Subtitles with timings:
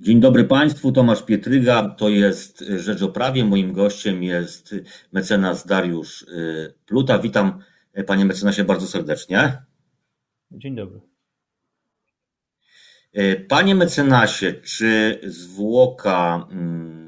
[0.00, 3.44] Dzień dobry Państwu, Tomasz Pietryga, to jest Rzecz o Prawie.
[3.44, 4.74] Moim gościem jest
[5.12, 7.18] mecenas Dariusz y, Pluta.
[7.18, 7.58] Witam
[8.06, 9.62] Panie mecenasie bardzo serdecznie.
[10.50, 11.00] Dzień dobry.
[13.18, 17.05] Y, panie mecenasie, czy zwłoka, mm,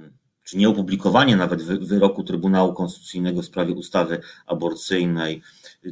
[0.48, 5.42] czy nieopublikowanie nawet wyroku Trybunału Konstytucyjnego w sprawie ustawy aborcyjnej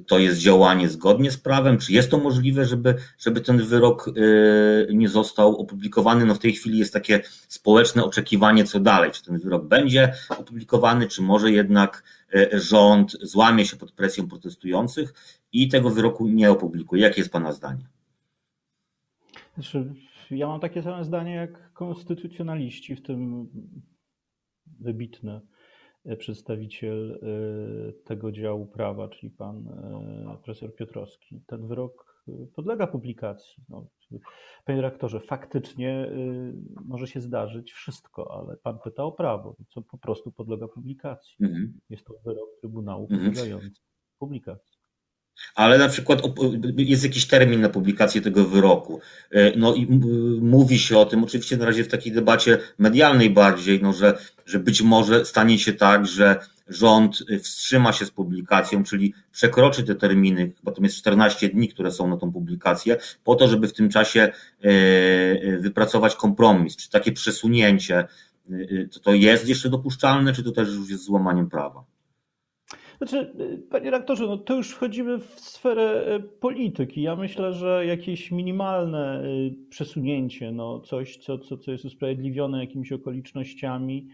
[0.06, 1.78] to jest działanie zgodnie z prawem?
[1.78, 6.24] Czy jest to możliwe, żeby, żeby ten wyrok y, nie został opublikowany?
[6.24, 9.10] No w tej chwili jest takie społeczne oczekiwanie, co dalej.
[9.10, 12.02] Czy ten wyrok będzie opublikowany, czy może jednak
[12.34, 15.14] y, rząd złamie się pod presją protestujących
[15.52, 17.02] i tego wyroku nie opublikuje?
[17.02, 17.86] Jakie jest Pana zdanie?
[19.54, 19.94] Znaczy,
[20.30, 23.48] ja mam takie same zdanie jak konstytucjonaliści, w tym
[24.80, 25.40] wybitny
[26.06, 31.40] E, przedstawiciel e, tego działu prawa, czyli pan e, profesor Piotrowski.
[31.46, 32.16] Ten wyrok
[32.54, 33.64] podlega publikacji.
[33.68, 33.86] No,
[34.64, 36.10] panie rektorze, faktycznie
[36.84, 41.36] może się zdarzyć wszystko, ale pan pyta o prawo, co po prostu podlega publikacji.
[41.40, 41.80] Mhm.
[41.90, 43.30] Jest to wyrok Trybunału mhm.
[43.30, 43.80] podlegający
[44.18, 44.75] publikacji.
[45.54, 46.22] Ale na przykład
[46.76, 49.00] jest jakiś termin na publikację tego wyroku.
[49.56, 49.86] No i
[50.40, 54.58] mówi się o tym, oczywiście na razie w takiej debacie medialnej bardziej, no, że że
[54.58, 56.36] być może stanie się tak, że
[56.68, 61.90] rząd wstrzyma się z publikacją, czyli przekroczy te terminy, chyba to jest 14 dni, które
[61.90, 66.76] są na tą publikację, po to, żeby w tym czasie e, e, wypracować kompromis.
[66.76, 68.56] Czy takie przesunięcie e,
[69.02, 71.84] to jest jeszcze dopuszczalne, czy to też już jest złamaniem prawa?
[72.98, 73.32] Znaczy,
[73.70, 77.02] panie rektorze, no to już wchodzimy w sferę polityki.
[77.02, 79.22] Ja myślę, że jakieś minimalne
[79.70, 84.08] przesunięcie, no coś, co, co, co jest usprawiedliwione jakimiś okolicznościami,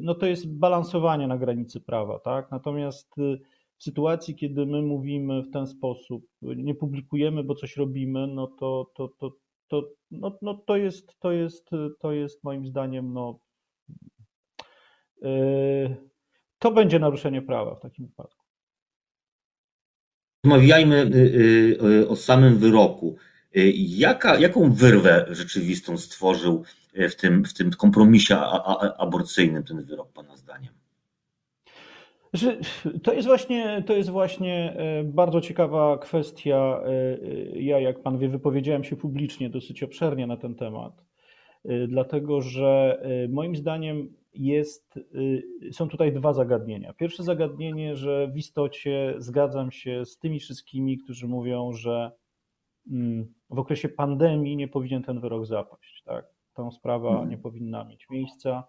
[0.00, 2.50] no to jest balansowanie na granicy prawa, tak?
[2.50, 3.38] Natomiast y,
[3.76, 8.90] w sytuacji, kiedy my mówimy w ten sposób, nie publikujemy, bo coś robimy, no to,
[8.94, 9.32] to, to,
[9.68, 13.38] to, no, no to, jest, to, jest, to jest moim zdaniem, no,
[16.58, 18.44] to będzie naruszenie prawa w takim wypadku.
[20.44, 23.16] Rozmawiajmy y, y, o samym wyroku.
[23.74, 26.64] Jaka, jaką wyrwę rzeczywistą stworzył
[27.10, 28.36] w tym, w tym kompromisie
[28.98, 30.78] aborcyjnym ten wyrok, Pana zdaniem?
[33.02, 36.80] To jest, właśnie, to jest właśnie e, bardzo ciekawa kwestia.
[36.84, 41.04] E, e, ja, jak Pan wie, wypowiedziałem się publicznie dosyć obszernie na ten temat,
[41.88, 44.98] dlatego że moim zdaniem jest,
[45.72, 46.92] są tutaj dwa zagadnienia.
[46.92, 52.12] Pierwsze zagadnienie, że w istocie zgadzam się z tymi wszystkimi, którzy mówią, że
[52.90, 56.02] mm, w okresie pandemii nie powinien ten wyrok zapaść.
[56.02, 56.38] Tak?
[56.64, 57.30] ta sprawa mhm.
[57.30, 58.64] nie powinna mieć miejsca.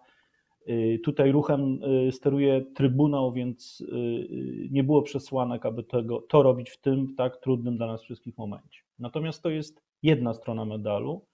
[0.68, 6.70] Y, tutaj ruchem y, steruje Trybunał, więc y, nie było przesłanek, aby tego, to robić
[6.70, 8.80] w tym tak trudnym dla nas wszystkich momencie.
[8.98, 11.26] Natomiast to jest jedna strona medalu.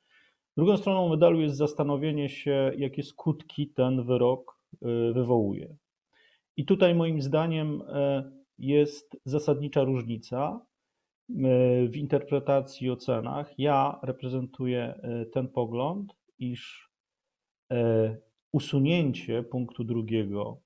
[0.57, 4.61] Drugą stroną medalu jest zastanowienie się, jakie skutki ten wyrok
[5.13, 5.77] wywołuje.
[6.57, 7.83] I tutaj moim zdaniem
[8.59, 10.61] jest zasadnicza różnica
[11.89, 13.59] w interpretacji i ocenach.
[13.59, 15.01] Ja reprezentuję
[15.33, 16.91] ten pogląd, iż
[18.53, 20.61] usunięcie punktu drugiego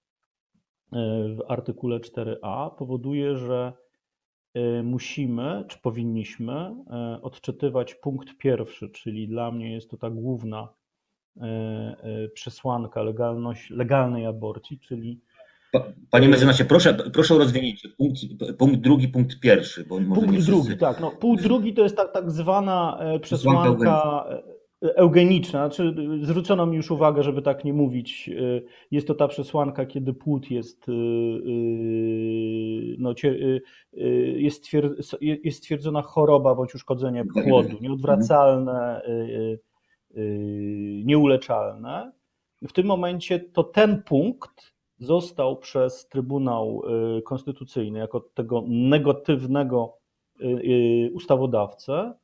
[1.36, 3.72] w artykule 4a powoduje, że
[4.84, 6.74] musimy, czy powinniśmy
[7.22, 10.68] odczytywać punkt pierwszy, czyli dla mnie jest to ta główna
[12.34, 15.20] przesłanka legalność, legalnej aborcji, czyli
[16.10, 17.88] Panie mecenasie, proszę, proszę o rozwinięcie.
[17.88, 18.20] Punkt,
[18.58, 19.84] punkt drugi, punkt pierwszy.
[19.84, 21.00] Bo punkt drugi, tak.
[21.00, 24.24] No, punkt drugi to jest tak, tak zwana przesłanka
[24.82, 28.30] eugeniczna, znaczy zwrócono mi już uwagę, żeby tak nie mówić.
[28.32, 33.14] Y, jest to ta przesłanka, kiedy płód jest, y, y, no,
[34.36, 34.64] jest,
[35.20, 39.02] jest stwierdzona choroba bądź uszkodzenie płodu, nieodwracalne,
[41.04, 42.12] nieuleczalne.
[42.62, 46.82] W tym momencie to ten punkt został przez Trybunał
[47.24, 49.96] Konstytucyjny jako tego negatywnego
[51.12, 52.14] ustawodawcę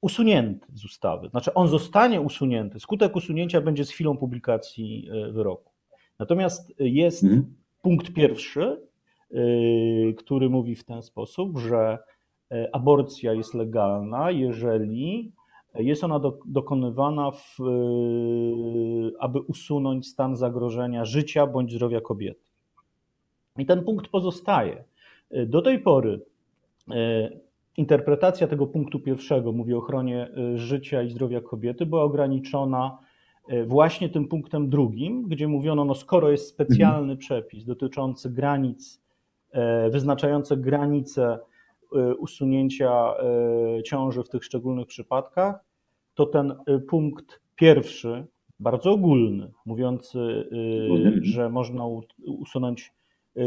[0.00, 1.28] usunięty z ustawy.
[1.28, 2.80] Znaczy, on zostanie usunięty.
[2.80, 5.72] Skutek usunięcia będzie z chwilą publikacji e, wyroku.
[6.18, 7.54] Natomiast jest hmm.
[7.82, 8.62] punkt pierwszy,
[9.30, 9.36] e,
[10.12, 11.98] który mówi w ten sposób, że
[12.50, 15.32] e, aborcja jest legalna, jeżeli
[15.74, 17.58] jest ona do, dokonywana, w,
[19.18, 22.50] aby usunąć stan zagrożenia życia bądź zdrowia kobiety.
[23.58, 24.84] I ten punkt pozostaje.
[25.46, 26.20] Do tej pory
[27.78, 32.98] interpretacja tego punktu pierwszego, mówię o ochronie y, życia i zdrowia kobiety, była ograniczona
[33.52, 37.18] y, właśnie tym punktem drugim, gdzie mówiono, no skoro jest specjalny mhm.
[37.18, 39.02] przepis dotyczący granic,
[39.50, 41.38] e, wyznaczający granice
[42.18, 45.64] usunięcia e, ciąży w tych szczególnych przypadkach,
[46.14, 46.54] to ten
[46.88, 48.26] punkt pierwszy,
[48.60, 50.48] bardzo ogólny, mówiący,
[51.22, 51.84] że można
[52.26, 52.92] usunąć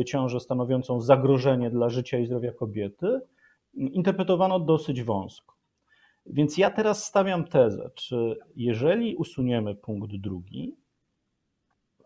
[0.05, 3.21] ciążę stanowiącą zagrożenie dla życia i zdrowia kobiety,
[3.73, 5.55] interpretowano dosyć wąsko.
[6.25, 10.75] Więc ja teraz stawiam tezę, czy jeżeli usuniemy punkt drugi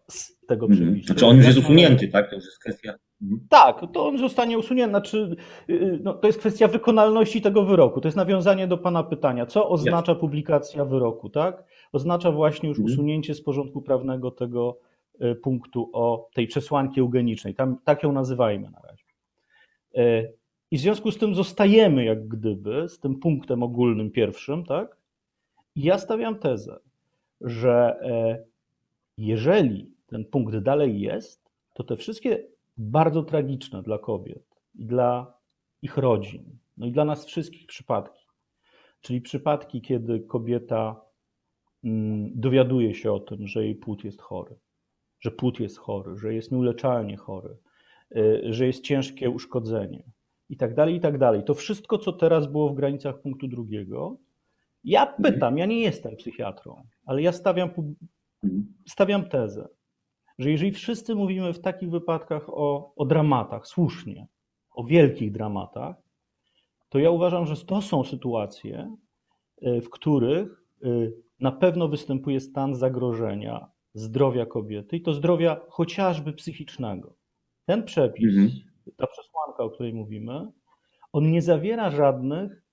[0.08, 0.84] z tego mhm.
[0.84, 1.08] przepisu.
[1.08, 2.30] Znaczy on już jest usunięty, tak?
[2.30, 2.94] To już jest kwestia.
[3.22, 3.48] Mhm.
[3.50, 4.92] Tak, to on zostanie usunięty.
[4.92, 5.36] Znaczy,
[5.70, 8.02] y, no, to jest kwestia wykonalności tego wyroku.
[8.02, 9.46] To jest nawiązanie do Pana pytania.
[9.46, 11.64] Co oznacza publikacja wyroku, tak?
[11.92, 12.94] Oznacza właśnie już mhm.
[12.94, 14.80] usunięcie z porządku prawnego tego
[15.22, 17.56] y, punktu o tej przesłanki eugenicznej.
[17.56, 19.06] Tam, tak ją nazywajmy na razie.
[20.72, 24.98] I w związku z tym zostajemy jak gdyby z tym punktem ogólnym pierwszym, tak?
[25.76, 26.80] I ja stawiam tezę,
[27.42, 28.44] że e,
[29.18, 32.48] jeżeli ten punkt dalej jest, to te wszystkie
[32.78, 35.34] bardzo tragiczne dla kobiet i dla
[35.82, 38.26] ich rodzin, no i dla nas wszystkich przypadki,
[39.02, 41.02] czyli przypadki, kiedy kobieta
[41.84, 44.56] mm, dowiaduje się o tym, że jej płód jest chory,
[45.20, 47.58] że płód jest chory, że jest nieuleczalnie chory,
[48.16, 50.04] y, że jest ciężkie uszkodzenie
[50.50, 51.44] i tak dalej, i tak dalej.
[51.44, 54.18] To wszystko, co teraz było w granicach punktu drugiego,
[54.84, 57.70] ja pytam, ja nie jestem psychiatrą, ale ja stawiam,
[58.44, 58.74] mhm.
[58.88, 59.68] stawiam tezę,
[60.40, 64.28] że jeżeli wszyscy mówimy w takich wypadkach o, o dramatach, słusznie,
[64.72, 65.96] o wielkich dramatach,
[66.90, 68.96] to ja uważam, że to są sytuacje,
[69.62, 70.88] e, w których e,
[71.40, 77.16] na pewno występuje stan zagrożenia zdrowia kobiety i to zdrowia chociażby psychicznego.
[77.66, 78.75] Ten przepis, mhm.
[78.98, 80.52] Ta przesłanka, o której mówimy,
[81.14, 82.66] on nie zawiera żadnych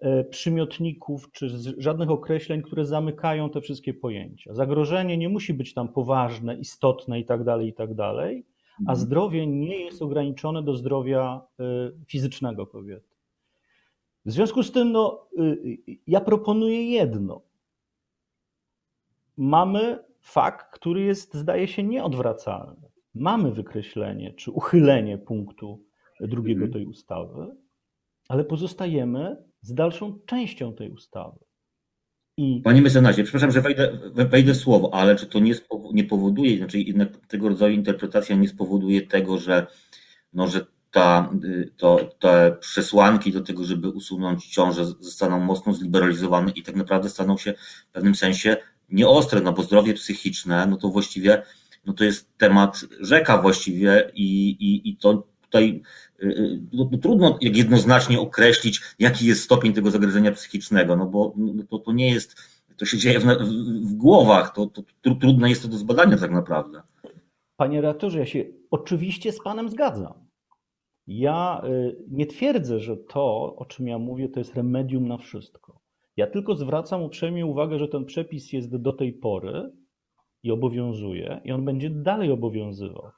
[0.00, 1.48] E, przymiotników czy
[1.78, 4.54] żadnych określeń, które zamykają te wszystkie pojęcia.
[4.54, 8.46] Zagrożenie nie musi być tam poważne, istotne i tak dalej, i tak dalej,
[8.76, 8.98] a mhm.
[8.98, 11.64] zdrowie nie jest ograniczone do zdrowia e,
[12.06, 13.16] fizycznego kobiety.
[14.24, 17.42] W związku z tym, no, y, ja proponuję jedno.
[19.36, 22.89] Mamy fakt, który jest, zdaje się, nieodwracalny.
[23.14, 25.84] Mamy wykreślenie czy uchylenie punktu
[26.20, 26.72] drugiego mhm.
[26.72, 27.46] tej ustawy,
[28.28, 31.38] ale pozostajemy z dalszą częścią tej ustawy.
[32.36, 32.60] I...
[32.64, 35.54] Panie mecenasie, przepraszam, że wejdę, wejdę słowo, ale czy to nie,
[35.92, 39.66] nie powoduje, znaczy jednak tego rodzaju interpretacja nie spowoduje tego, że,
[40.32, 41.30] no, że ta,
[41.76, 47.36] to, te przesłanki do tego, żeby usunąć ciążę, zostaną mocno zliberalizowane i tak naprawdę staną
[47.36, 47.54] się
[47.88, 48.56] w pewnym sensie
[48.88, 51.42] nieostre, no bo zdrowie psychiczne, no to właściwie
[51.86, 55.82] no to jest temat rzeka właściwie i, i, i to tutaj
[56.22, 61.06] y, y, no, no, trudno jak jednoznacznie określić, jaki jest stopień tego zagrożenia psychicznego, no
[61.06, 62.36] bo no, to, to nie jest,
[62.76, 63.24] to się dzieje w,
[63.82, 66.82] w głowach, to, to, to trudne jest to do zbadania tak naprawdę.
[67.56, 70.14] Panie redaktorze, ja się oczywiście z panem zgadzam.
[71.06, 75.80] Ja y, nie twierdzę, że to, o czym ja mówię, to jest remedium na wszystko.
[76.16, 79.70] Ja tylko zwracam uprzejmie uwagę, że ten przepis jest do tej pory
[80.42, 83.10] i obowiązuje, i on będzie dalej obowiązywał.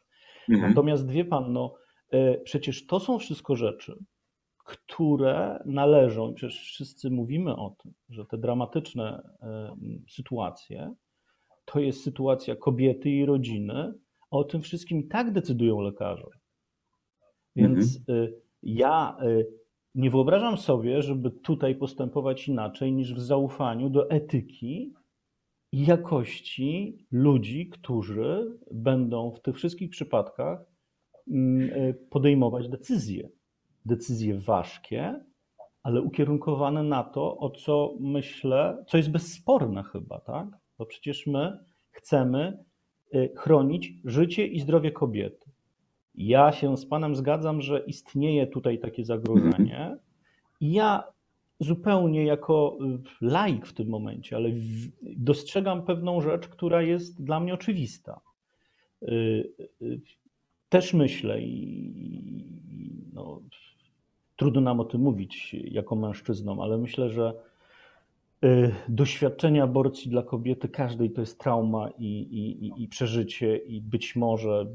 [0.48, 0.68] Mhm.
[0.68, 1.74] Natomiast wie pan, no,
[2.12, 4.04] E, przecież to są wszystko rzeczy,
[4.64, 9.76] które należą, przecież wszyscy mówimy o tym, że te dramatyczne e,
[10.08, 10.94] sytuacje
[11.64, 13.94] to jest sytuacja kobiety i rodziny,
[14.30, 16.26] a o tym wszystkim i tak decydują lekarze.
[17.56, 18.24] Więc mhm.
[18.24, 18.28] E,
[18.62, 19.16] ja
[19.94, 24.94] nie wyobrażam sobie, żeby tutaj postępować inaczej niż w zaufaniu do etyki
[25.72, 30.72] jakości ludzi, którzy będą w tych wszystkich przypadkach
[31.28, 33.28] Mm, e, podejmować decyzje.
[33.86, 35.24] Decyzje ważkie,
[35.82, 40.48] ale ukierunkowane na to, o co myślę, co jest bezsporne chyba, tak?
[40.78, 41.58] Bo przecież my
[41.90, 42.64] chcemy
[43.12, 45.50] e, chronić życie i zdrowie kobiety.
[46.14, 49.96] Ja się z Panem zgadzam, że istnieje tutaj takie zagrożenie.
[50.60, 51.04] I ja
[51.62, 54.50] zupełnie jako e, laik w tym momencie, ale
[55.02, 58.20] dostrzegam pewną rzecz, która jest dla mnie oczywista.
[60.68, 61.92] Też myślę i
[63.12, 63.40] no,
[64.36, 67.34] trudno nam o tym mówić jako mężczyznom, ale myślę, że
[68.44, 74.16] y, doświadczenie aborcji dla kobiety każdej to jest trauma i, i, i przeżycie i być
[74.16, 74.66] może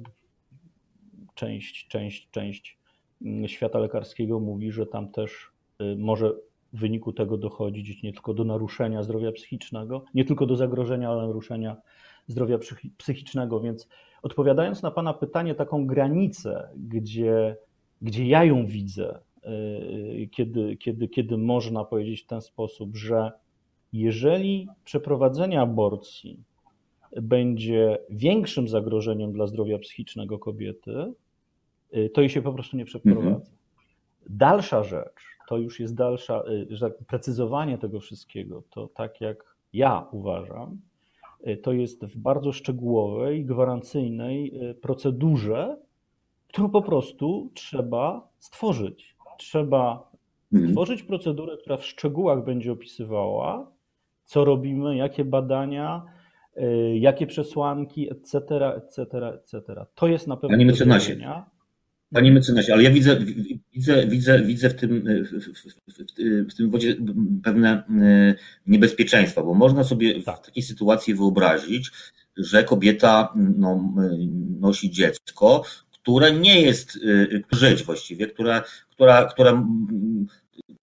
[1.35, 2.77] część, część, część
[3.21, 5.51] mm, świata lekarskiego mówi, że tam też
[5.81, 6.33] y, może
[6.73, 11.27] w wyniku tego dochodzić nie tylko do naruszenia zdrowia psychicznego, nie tylko do zagrożenia, ale
[11.27, 11.77] naruszenia
[12.27, 12.57] zdrowia
[12.97, 13.87] psychicznego, więc
[14.21, 17.55] Odpowiadając na Pana pytanie, taką granicę, gdzie,
[18.01, 23.31] gdzie ja ją widzę, y, kiedy, kiedy, kiedy można powiedzieć w ten sposób, że
[23.93, 26.43] jeżeli przeprowadzenie aborcji
[27.21, 31.13] będzie większym zagrożeniem dla zdrowia psychicznego kobiety,
[31.95, 33.27] y, to jej się po prostu nie przeprowadza.
[33.27, 33.45] Mhm.
[34.29, 40.07] Dalsza rzecz to już jest dalsza, że tak, precyzowanie tego wszystkiego, to tak jak ja
[40.11, 40.81] uważam,
[41.63, 45.77] to jest w bardzo szczegółowej, gwarancyjnej procedurze,
[46.47, 49.15] którą po prostu trzeba stworzyć.
[49.37, 50.11] Trzeba
[50.53, 50.71] mhm.
[50.71, 53.71] stworzyć procedurę, która w szczegółach będzie opisywała,
[54.25, 56.05] co robimy, jakie badania,
[56.57, 58.37] y, jakie przesłanki, etc.,
[58.75, 59.85] etc., etc.
[59.95, 60.57] To jest na pewno.
[60.65, 61.15] Mecenasie,
[62.13, 63.19] Panie mecenasie, ale ja widzę,
[63.73, 66.95] widzę, widzę, widzę w tym, w, w tym wodzie
[67.43, 68.35] pewne y,
[68.67, 70.37] niebezpieczeństwa, bo można sobie tak.
[70.37, 71.91] w takiej sytuacji wyobrazić,
[72.37, 73.93] że kobieta no,
[74.59, 79.65] nosi dziecko, które nie jest y, żyć właściwie, która, która, która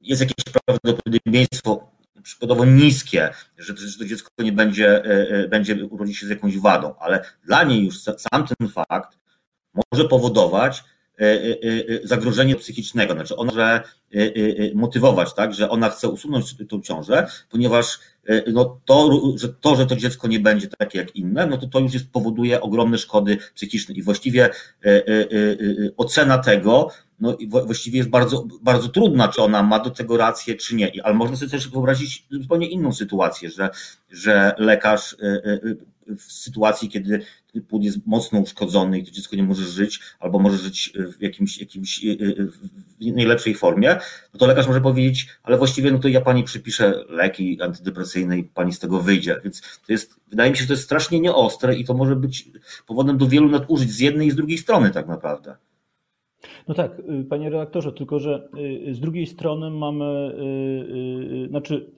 [0.01, 6.19] jest jakieś prawdopodobieństwo przykładowo niskie, że, że to dziecko nie będzie, e, e, będzie urodzić
[6.19, 9.19] się z jakąś wadą, ale dla niej już sam ten fakt
[9.93, 10.85] może powodować
[11.19, 13.15] e, zagrożenie psychicznego.
[13.15, 13.83] Znaczy ona może
[14.75, 17.99] motywować, tak, że ona chce usunąć tą ciążę, ponieważ
[18.53, 21.81] no to, że to, że to dziecko nie będzie takie jak inne, no to to
[21.81, 24.51] już jest, powoduje ogromne szkody psychiczne i właściwie
[25.97, 26.91] ocena tego
[27.21, 30.93] no właściwie jest bardzo, bardzo trudna, czy ona ma do tego rację, czy nie.
[31.05, 33.71] Ale można sobie też wyobrazić zupełnie inną sytuację, że,
[34.11, 35.61] że lekarz y, y,
[36.11, 37.21] y, w sytuacji, kiedy
[37.69, 41.59] płód jest mocno uszkodzony i to dziecko nie może żyć, albo może żyć w jakimś,
[41.59, 42.01] jakimś
[43.01, 43.99] w najlepszej formie,
[44.35, 48.45] no to lekarz może powiedzieć, ale właściwie no to ja pani przypiszę leki antydepresyjne i
[48.45, 49.41] pani z tego wyjdzie.
[49.45, 52.51] Więc to jest, wydaje mi się, że to jest strasznie nieostre i to może być
[52.87, 55.57] powodem do wielu nadużyć z jednej i z drugiej strony tak naprawdę.
[56.69, 58.49] No tak, y, panie redaktorze, tylko że
[58.89, 60.35] y, z drugiej strony mamy,
[61.45, 61.93] y, znaczy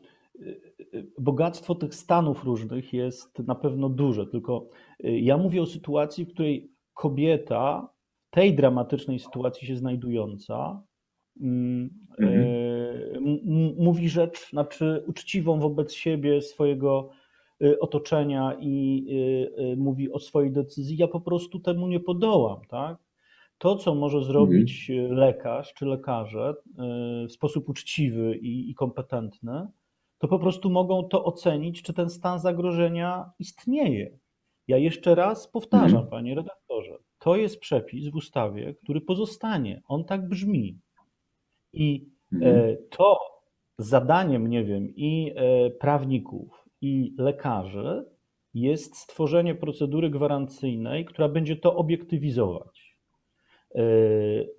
[1.18, 4.68] bogactwo tych stanów różnych jest na pewno duże, tylko
[5.00, 7.88] ja mówię o sytuacji, w której kobieta
[8.26, 10.82] w tej dramatycznej sytuacji się znajdująca
[11.40, 12.46] mm, mhm.
[13.78, 17.10] mówi rzecz, znaczy uczciwą wobec siebie, swojego
[17.80, 19.06] otoczenia i
[19.76, 23.05] mówi o swojej decyzji, ja po prostu temu nie podołam, tak?
[23.58, 25.18] To, co może zrobić mhm.
[25.18, 26.54] lekarz czy lekarze
[27.24, 29.66] y, w sposób uczciwy i, i kompetentny,
[30.18, 34.18] to po prostu mogą to ocenić, czy ten stan zagrożenia istnieje.
[34.68, 36.06] Ja jeszcze raz powtarzam, mhm.
[36.06, 39.82] panie redaktorze, to jest przepis w ustawie, który pozostanie.
[39.88, 40.78] On tak brzmi.
[41.72, 42.76] I e, mhm.
[42.90, 43.18] to
[43.78, 48.04] zadaniem, nie wiem, i e, prawników, i lekarzy
[48.54, 52.85] jest stworzenie procedury gwarancyjnej, która będzie to obiektywizować.
[53.76, 53.80] E,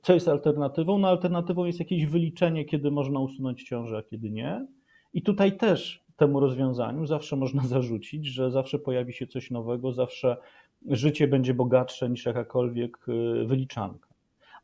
[0.01, 0.97] co jest alternatywą?
[0.97, 4.67] No alternatywą jest jakieś wyliczenie, kiedy można usunąć ciążę, a kiedy nie.
[5.13, 10.37] I tutaj też temu rozwiązaniu zawsze można zarzucić, że zawsze pojawi się coś nowego, zawsze
[10.85, 14.09] życie będzie bogatsze niż jakakolwiek e, wyliczanka.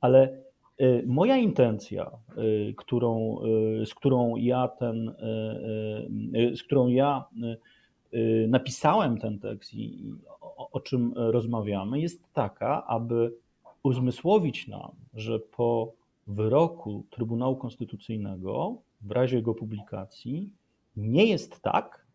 [0.01, 0.37] Ale
[0.77, 2.11] e, moja intencja,
[2.77, 3.37] którą,
[3.85, 5.15] z którą ja ten,
[6.55, 7.25] z którą ja
[8.47, 13.33] napisałem ten tekst i o, o czym rozmawiamy, jest taka, aby
[13.83, 15.93] uzmysłowić nam, że po
[16.27, 20.49] wyroku Trybunału Konstytucyjnego, w razie jego publikacji,
[20.97, 22.05] nie jest tak,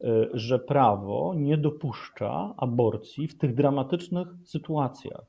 [0.00, 5.22] e, że prawo nie dopuszcza aborcji w tych dramatycznych sytuacjach.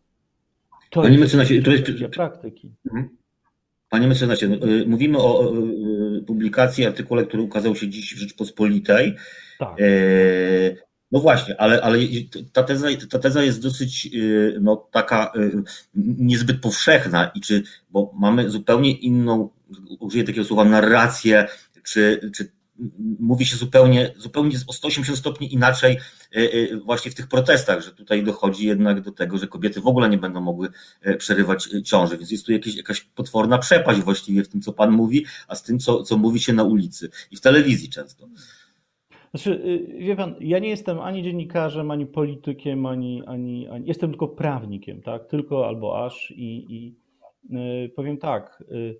[0.89, 2.71] To Panie jest mecenasie, to jest praktyki.
[2.85, 3.09] Mhm.
[3.89, 5.53] Panie mecenasie, no, e, mówimy o
[6.27, 9.15] publikacji, artykule, który ukazał się dziś w Rzeczpospolitej.
[9.59, 9.77] Tak.
[11.11, 11.99] No właśnie, ale, ale
[12.53, 15.63] ta, teza, ta teza jest dosyć y, no, taka y,
[15.95, 19.49] niezbyt powszechna i czy, bo mamy zupełnie inną,
[19.99, 21.47] użyję takiego słowa, narrację,
[21.83, 22.51] czy, czy
[23.19, 25.97] mówi się zupełnie, zupełnie o 180 stopni inaczej
[26.35, 30.09] y, właśnie w tych protestach, że tutaj dochodzi jednak do tego, że kobiety w ogóle
[30.09, 30.69] nie będą mogły
[31.17, 35.25] przerywać ciąży, więc jest tu jakieś, jakaś potworna przepaść właściwie w tym, co Pan mówi,
[35.47, 38.27] a z tym, co, co mówi się na ulicy i w telewizji często.
[39.31, 44.09] Znaczy, y, wie pan, ja nie jestem ani dziennikarzem, ani politykiem, ani, ani, ani jestem
[44.09, 45.27] tylko prawnikiem, tak?
[45.27, 46.95] Tylko albo aż i, i
[47.85, 48.99] y, powiem tak, y,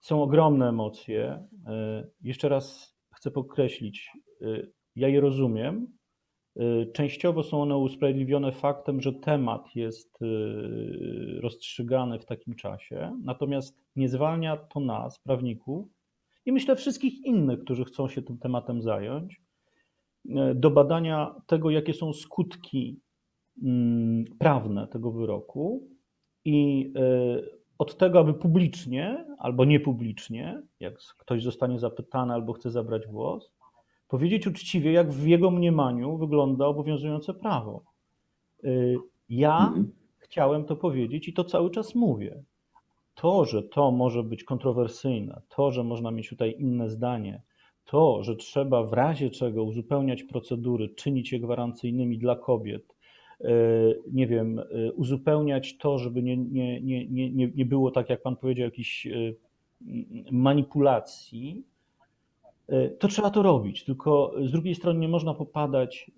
[0.00, 1.48] są ogromne emocje.
[2.22, 4.10] Jeszcze raz chcę podkreślić,
[4.96, 5.86] ja je rozumiem.
[6.92, 10.18] Częściowo są one usprawiedliwione faktem, że temat jest
[11.40, 15.86] rozstrzygany w takim czasie, natomiast nie zwalnia to nas, prawników,
[16.46, 19.43] i myślę wszystkich innych, którzy chcą się tym tematem zająć,
[20.54, 23.00] do badania tego, jakie są skutki
[23.62, 25.88] mm, prawne tego wyroku
[26.44, 27.42] i e,
[27.78, 33.52] od tego, aby publicznie albo niepublicznie, jak ktoś zostanie zapytany albo chce zabrać głos,
[34.08, 37.84] powiedzieć uczciwie, jak w jego mniemaniu wygląda obowiązujące prawo.
[38.64, 38.68] E,
[39.28, 39.92] ja mhm.
[40.18, 42.42] chciałem to powiedzieć i to cały czas mówię,
[43.14, 47.42] To, że to może być kontrowersyjne, to, że można mieć tutaj inne zdanie,
[47.84, 52.94] to, że trzeba w razie czego uzupełniać procedury, czynić je gwarancyjnymi dla kobiet,
[53.40, 53.48] e,
[54.12, 58.36] nie wiem, e, uzupełniać to, żeby nie, nie, nie, nie, nie było tak, jak pan
[58.36, 59.10] powiedział, jakichś e,
[60.30, 61.64] manipulacji,
[62.98, 63.84] to trzeba to robić.
[63.84, 66.10] Tylko z drugiej strony nie można popadać,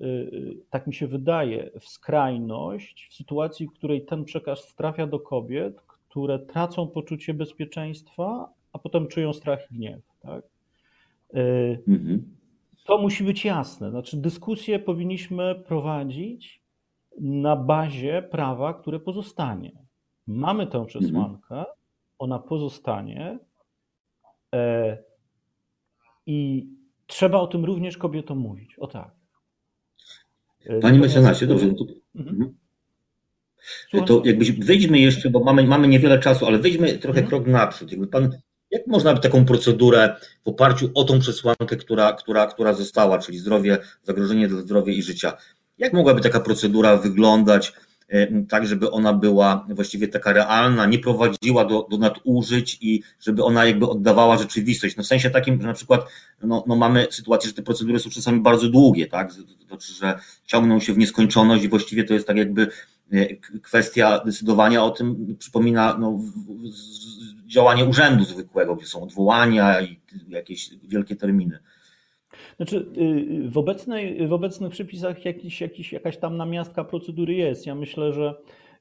[0.70, 5.80] tak mi się wydaje, w skrajność w sytuacji, w której ten przekaz trafia do kobiet,
[5.80, 10.00] które tracą poczucie bezpieczeństwa, a potem czują strach i gniew.
[10.22, 10.44] Tak?
[11.34, 12.36] Mhm.
[12.86, 13.90] To musi być jasne.
[13.90, 16.62] Znaczy, dyskusję powinniśmy prowadzić
[17.20, 19.72] na bazie prawa, które pozostanie.
[20.26, 21.64] Mamy tę przesłankę,
[22.18, 23.38] ona pozostanie
[24.54, 24.98] e,
[26.26, 26.68] i
[27.06, 28.78] trzeba o tym również kobietom mówić.
[28.78, 29.10] O tak.
[30.66, 31.74] E, Panie mecenasie, dobrze.
[31.74, 32.54] To, mhm.
[34.06, 37.26] to jakbyś wyjdźmy jeszcze, bo mamy, mamy niewiele czasu, ale wyjdźmy trochę mhm.
[37.26, 37.90] krok naprzód.
[37.90, 38.30] Jakby pan
[38.70, 43.38] jak można by taką procedurę w oparciu o tą przesłankę, która, która, która została, czyli
[43.38, 45.36] zdrowie, zagrożenie dla zdrowia i życia,
[45.78, 47.72] jak mogłaby taka procedura wyglądać,
[48.48, 53.64] tak żeby ona była właściwie taka realna, nie prowadziła do, do nadużyć i żeby ona
[53.64, 54.96] jakby oddawała rzeczywistość.
[54.96, 56.00] No w sensie takim, że na przykład
[56.42, 59.34] no, no mamy sytuację, że te procedury są czasami bardzo długie, tak?
[59.34, 62.68] To znaczy, że ciągną się w nieskończoność i właściwie to jest tak jakby
[63.12, 66.18] e, kwestia decydowania o tym przypomina no,
[67.46, 71.58] działanie urzędu zwykłego, gdzie są odwołania i jakieś wielkie terminy.
[72.56, 77.66] Znaczy, y, w, obecnej, w obecnych przepisach jakiś, jakiś, jakaś tam namiastka procedury jest.
[77.66, 78.34] Ja myślę, że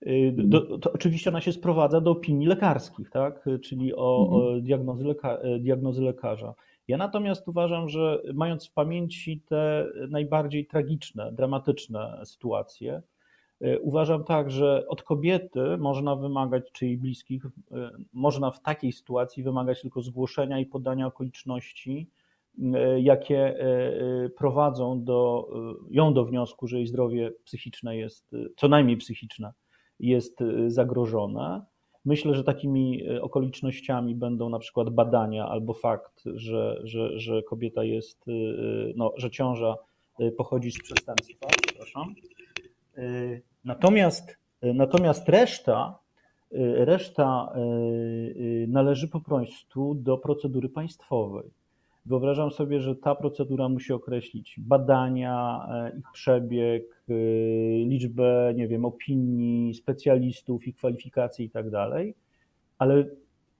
[0.07, 3.45] y, do, to oczywiście ona się sprowadza do opinii lekarskich, tak?
[3.63, 4.61] czyli o, o mhm.
[4.61, 6.53] diagnozy, leka, diagnozy lekarza.
[6.87, 13.01] Ja natomiast uważam, że mając w pamięci te najbardziej tragiczne, dramatyczne sytuacje,
[13.81, 19.43] uważam tak, że od kobiety można wymagać, czy jej bliskich, e, można w takiej sytuacji
[19.43, 22.09] wymagać tylko zgłoszenia i podania okoliczności,
[22.73, 23.55] e, jakie
[24.37, 25.49] prowadzą do,
[25.91, 29.53] ją do wniosku, że jej zdrowie psychiczne jest, co najmniej psychiczne,
[29.99, 31.65] jest zagrożone.
[32.05, 38.25] Myślę, że takimi okolicznościami będą na przykład badania albo fakt, że, że, że kobieta jest,
[38.95, 39.75] no, że ciąża
[40.37, 42.15] pochodzi z przestępstwa, przepraszam,
[43.65, 45.99] natomiast, y, natomiast reszta,
[46.51, 47.53] y, reszta
[48.67, 51.49] należy po prostu do procedury państwowej.
[52.05, 55.67] Wyobrażam sobie, że ta procedura musi określić badania,
[55.99, 57.03] ich przebieg,
[57.85, 62.15] liczbę, nie wiem, opinii specjalistów, ich kwalifikacje i tak dalej,
[62.77, 63.05] ale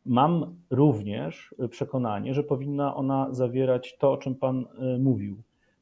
[0.06, 4.66] mam również przekonanie, że powinna ona zawierać to, o czym Pan
[5.00, 5.38] mówił,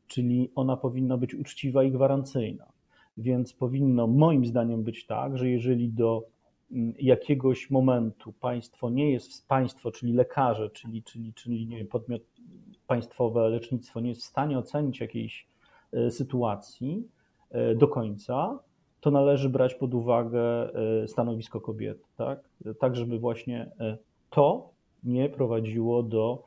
[0.08, 2.73] czyli ona powinna być uczciwa i gwarancyjna.
[3.18, 6.24] Więc powinno moim zdaniem być tak, że jeżeli do
[6.72, 12.22] mm, jakiegoś momentu państwo nie jest, państwo, czyli lekarze, czyli, czyli, czyli nie wiem, podmiot
[12.88, 15.48] państwowe, lecznictwo nie jest w stanie ocenić jakiejś
[15.94, 17.08] e, sytuacji
[17.52, 18.60] e, do końca,
[19.02, 22.50] to należy brać pod uwagę e, stanowisko kobiety, tak?
[22.80, 23.72] tak żeby właśnie
[24.30, 24.70] to
[25.04, 26.44] nie prowadziło do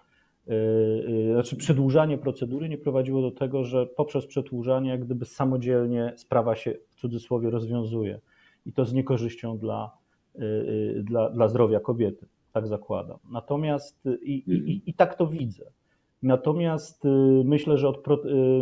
[1.33, 6.75] znaczy przedłużanie procedury nie prowadziło do tego, że poprzez przedłużanie jak gdyby samodzielnie sprawa się
[6.89, 8.21] w cudzysłowie rozwiązuje
[8.67, 9.97] i to z niekorzyścią dla,
[10.37, 13.19] y, dla, dla zdrowia kobiety, tak zakładam.
[13.33, 15.65] Natomiast i, i, i tak to widzę.
[16.23, 17.05] Natomiast
[17.45, 18.05] myślę że, od,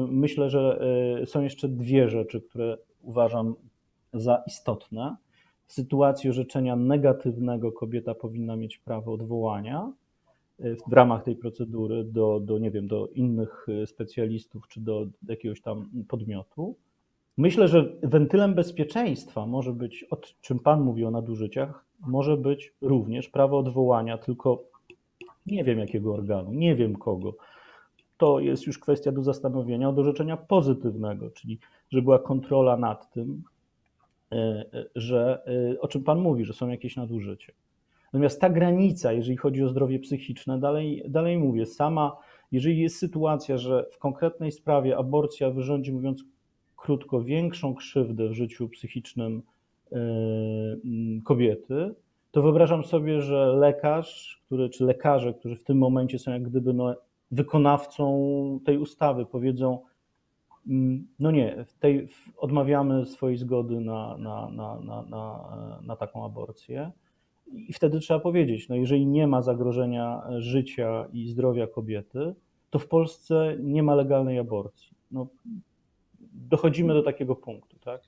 [0.08, 0.80] myślę, że
[1.24, 3.54] są jeszcze dwie rzeczy, które uważam
[4.12, 5.16] za istotne.
[5.66, 9.92] W sytuacji orzeczenia negatywnego kobieta powinna mieć prawo odwołania,
[10.58, 15.60] w ramach tej procedury do, do, nie wiem, do innych e, specjalistów czy do jakiegoś
[15.60, 16.76] tam podmiotu.
[17.36, 23.28] Myślę, że wentylem bezpieczeństwa może być, o czym Pan mówi o nadużyciach, może być również
[23.28, 24.64] prawo odwołania, tylko
[25.46, 27.34] nie wiem jakiego organu, nie wiem kogo.
[28.16, 31.58] To jest już kwestia do zastanowienia od orzeczenia pozytywnego, czyli
[31.90, 33.42] że była kontrola nad tym,
[34.32, 35.44] e, e, że
[35.80, 37.52] o czym Pan mówi, że są jakieś nadużycia.
[38.14, 42.16] Natomiast ta granica, jeżeli chodzi o zdrowie psychiczne, dalej, dalej mówię, sama,
[42.52, 46.24] jeżeli jest sytuacja, że w konkretnej sprawie aborcja wyrządzi, mówiąc
[46.76, 49.42] krótko, większą krzywdę w życiu psychicznym
[49.92, 49.96] e,
[51.24, 51.94] kobiety,
[52.30, 56.74] to wyobrażam sobie, że lekarz, który, czy lekarze, którzy w tym momencie są jak gdyby
[56.74, 56.94] no,
[57.30, 59.78] wykonawcą tej ustawy, powiedzą,
[61.18, 66.92] no nie, tej, odmawiamy swojej zgody na, na, na, na, na taką aborcję.
[67.46, 72.34] I wtedy trzeba powiedzieć, no jeżeli nie ma zagrożenia życia i zdrowia kobiety,
[72.70, 74.96] to w Polsce nie ma legalnej aborcji.
[75.10, 75.28] No,
[76.32, 78.00] dochodzimy do takiego punktu, tak?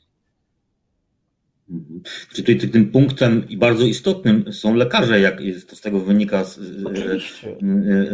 [1.71, 2.03] Mhm.
[2.33, 6.59] Czy tutaj tym punktem i bardzo istotnym są lekarze, jak to z tego wynika z,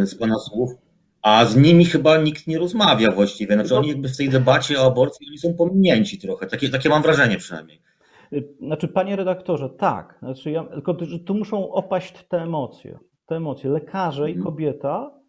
[0.08, 0.70] z Pana słów,
[1.22, 3.54] a z nimi chyba nikt nie rozmawia właściwie.
[3.54, 6.46] Znaczy oni jakby w tej debacie o aborcji oni są pominięci trochę.
[6.46, 7.80] Takie, takie mam wrażenie przynajmniej.
[8.60, 10.18] Znaczy, panie redaktorze, tak.
[10.18, 10.94] Znaczy, ja, tylko
[11.26, 12.98] tu muszą opaść te emocje.
[13.26, 13.70] Te emocje.
[13.70, 14.44] Lekarze i mhm.
[14.44, 15.22] kobieta,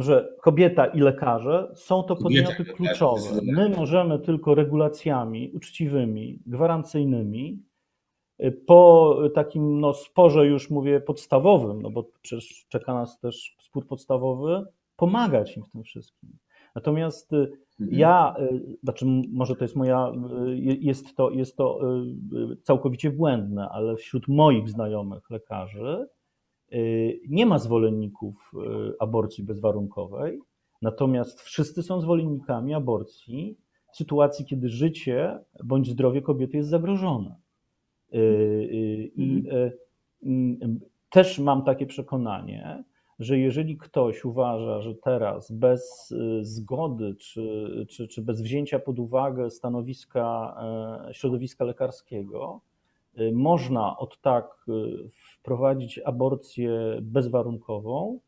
[0.00, 3.40] że kobieta i lekarze są to podmioty kluczowe.
[3.42, 7.62] My możemy tylko regulacjami uczciwymi, gwarancyjnymi,
[8.44, 13.86] y, po takim no, sporze już mówię podstawowym, no bo przecież czeka nas też spór
[13.86, 16.38] podstawowy, pomagać im w tym wszystkim.
[16.74, 17.98] Natomiast y, mhm.
[17.98, 20.12] ja, y, znaczy może to jest moja,
[20.46, 21.80] y, jest to, jest to
[22.62, 26.06] całkowicie błędne, ale wśród moich znajomych lekarzy
[27.28, 28.52] nie ma zwolenników
[29.00, 30.40] aborcji bezwarunkowej,
[30.82, 33.58] natomiast wszyscy są zwolennikami aborcji
[33.92, 37.36] w sytuacji, kiedy życie bądź zdrowie kobiety jest zagrożone.
[39.16, 39.44] I
[40.22, 40.80] mhm.
[41.10, 42.84] też mam takie przekonanie,
[43.22, 48.98] że jeżeli ktoś uważa, że teraz bez y, zgody czy, czy, czy bez wzięcia pod
[48.98, 50.56] uwagę stanowiska
[51.08, 52.60] e, środowiska lekarskiego,
[53.18, 58.20] y, można od tak y, wprowadzić aborcję bezwarunkową,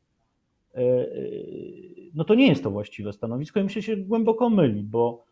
[0.74, 1.07] e,
[2.14, 3.61] no to nie jest to właściwe stanowisko.
[3.61, 5.24] I myślę, się głęboko myli, bo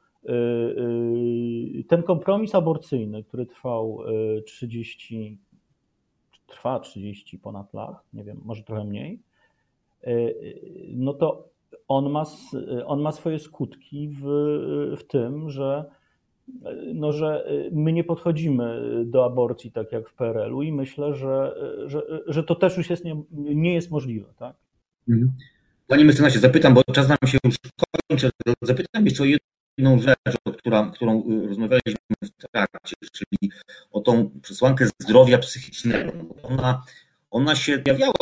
[1.89, 3.99] ten kompromis aborcyjny, który trwał
[4.47, 5.39] 30,
[6.47, 9.32] trwa 30 ponad lat, nie wiem, może trochę mniej, E,
[10.89, 11.49] no to
[11.89, 12.25] on ma,
[12.87, 14.25] on ma swoje skutki w,
[14.99, 15.85] w tym, że,
[16.95, 21.55] no, że my nie podchodzimy do aborcji tak jak w PRL-u i myślę, że,
[21.87, 24.35] że, że to też już jest nie, nie jest możliwe.
[24.37, 24.57] Tak?
[25.09, 25.33] Mhm.
[25.87, 27.57] Panie mecenasie, zapytam, bo czas nam się już
[28.09, 28.31] kończy,
[28.63, 33.53] zapytam jeszcze o jedną rzecz, o którą rozmawialiśmy w trakcie, czyli
[33.91, 36.13] o tą przesłankę zdrowia psychicznego.
[36.43, 36.83] Ona
[37.33, 38.13] ona się pojawiała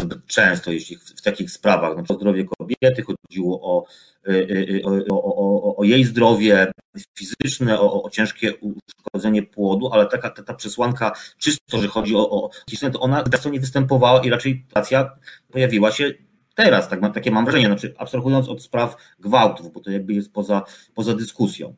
[0.00, 3.84] zbyt często, jeśli w takich sprawach, no, o zdrowie kobiety, chodziło o,
[4.28, 6.72] y, y, y, o, o, o jej zdrowie
[7.18, 12.30] fizyczne, o, o, ciężkie uszkodzenie płodu, ale taka ta, ta przesłanka czysto, że chodzi o,
[12.30, 12.50] o
[12.92, 15.16] to ona często nie występowała i raczej racja
[15.52, 16.12] pojawiła się
[16.54, 20.62] teraz, tak, takie mam wrażenie, znaczy abstrahując od spraw gwałtów, bo to jakby jest poza,
[20.94, 21.74] poza dyskusją.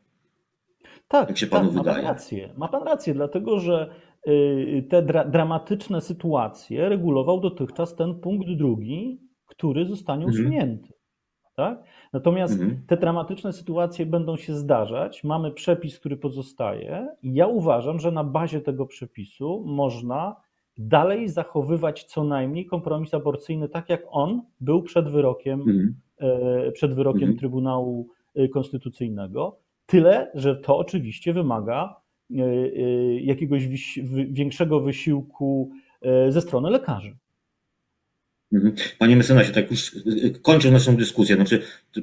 [1.07, 1.97] Tak, Jak się panu tak, wydaje?
[1.97, 2.53] Ma pan rację.
[2.57, 3.89] Ma pan rację, dlatego że
[4.89, 10.45] te dra dramatyczne sytuacje regulował dotychczas ten punkt drugi, który zostanie mhm.
[10.45, 10.93] usunięty.
[11.55, 11.83] Tak?
[12.13, 12.81] Natomiast mhm.
[12.87, 15.23] te dramatyczne sytuacje będą się zdarzać.
[15.23, 20.35] Mamy przepis, który pozostaje, i ja uważam, że na bazie tego przepisu można
[20.77, 25.95] dalej zachowywać co najmniej kompromis aborcyjny, tak jak on był przed wyrokiem, mhm.
[26.17, 27.39] E, przed wyrokiem mhm.
[27.39, 28.07] Trybunału
[28.53, 29.59] Konstytucyjnego.
[29.85, 31.95] Tyle, że to oczywiście wymaga
[33.21, 33.67] jakiegoś
[34.29, 37.17] większego wysiłku e, ze strony lekarzy.
[38.53, 38.75] Mhm.
[38.99, 39.95] Panie mecenasie, tak już
[40.41, 41.61] kończąc naszą dyskusję, znaczy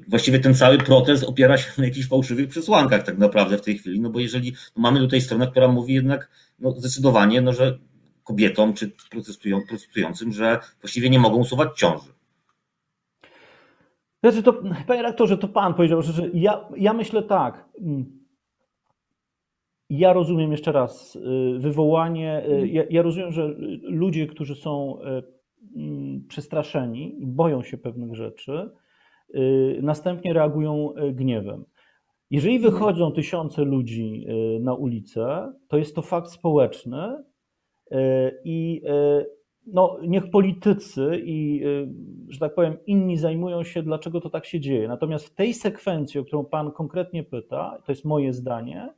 [0.08, 4.00] właściwie ten cały protest opiera się na jakichś fałszywych przesłankach tak naprawdę w tej chwili,
[4.00, 7.78] no bo jeżeli no mamy tutaj stronę, która mówi jednak no zdecydowanie, no, że
[8.24, 12.12] kobietom czy protestują, protestującym, że właściwie nie mogą usuwać ciąży.
[14.22, 18.23] Znaczy to, panie rektorze, to pan powiedział, że ja, ja myślę tak, mm,
[19.90, 21.20] ja rozumiem jeszcze raz y,
[21.58, 22.38] wywołanie.
[22.38, 22.68] Y, mhm.
[22.68, 25.22] Ja, ja, rozumiem, że ludzie, którzy są y,
[25.76, 28.70] mm, przestraszeni i boją się pewnych rzeczy,
[29.82, 31.64] następnie reagują gniewem.
[32.30, 32.72] Jeżeli mhm.
[32.72, 34.26] wychodzą tysiące ludzi
[34.60, 37.24] na ulicę, to jest to fakt społeczny
[38.44, 38.82] i
[39.66, 41.62] no, niech politycy i,
[42.28, 44.88] że tak powiem, inni zajmują się, dlaczego to tak się dzieje.
[44.88, 48.88] Natomiast w tej sekwencji, o którą Pan konkretnie pyta, to jest moje zdanie,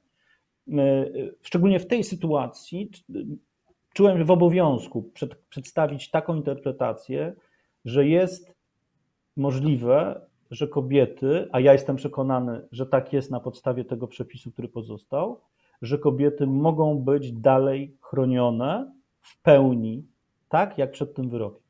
[1.43, 2.91] szczególnie w tej sytuacji,
[3.95, 7.35] czułem w obowiązku przed, przedstawić taką interpretację,
[7.85, 8.55] że jest
[9.37, 14.69] możliwe, że kobiety, a ja jestem przekonany, że tak jest na podstawie tego przepisu, który
[14.69, 15.41] pozostał,
[15.83, 20.07] że kobiety mogą być dalej chronione w pełni,
[20.49, 21.63] tak jak przed tym wyrokiem.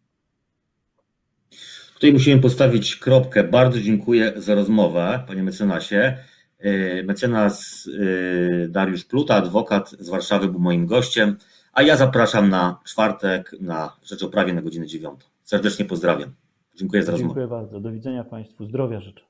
[1.94, 3.44] Tutaj musimy postawić kropkę.
[3.44, 6.18] Bardzo dziękuję za rozmowę, panie mecenasie.
[6.58, 7.88] E, mecenas
[8.64, 11.36] e, Dariusz Pluta, adwokat z Warszawy, był moim gościem,
[11.72, 15.26] a ja zapraszam na czwartek na Rzeczoprawie na godzinę dziewiątą.
[15.42, 16.34] Serdecznie pozdrawiam.
[16.74, 17.28] Dziękuję za rozmowę.
[17.28, 17.80] Dziękuję bardzo.
[17.80, 18.64] Do widzenia Państwu.
[18.64, 19.24] Zdrowia życzę.